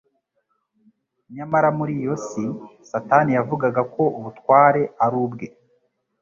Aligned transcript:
Nyamara 1.35 1.69
muri 1.77 1.93
iyo 2.01 2.15
si 2.27 2.43
Satani 2.89 3.31
yavugaga 3.37 3.81
ko 3.93 4.03
ubutware 4.17 4.81
ari 5.03 5.15
ubwe 5.25 5.47